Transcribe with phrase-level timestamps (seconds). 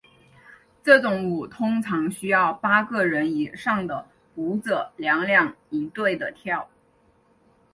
[0.81, 6.67] 这种舞通常需要八个人以上的舞者两两一对地跳。